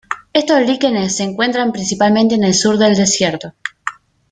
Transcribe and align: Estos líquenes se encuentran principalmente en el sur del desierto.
Estos 0.33 0.61
líquenes 0.65 1.15
se 1.15 1.21
encuentran 1.21 1.71
principalmente 1.71 2.33
en 2.33 2.43
el 2.43 2.55
sur 2.55 2.79
del 2.79 2.95
desierto. 2.95 3.53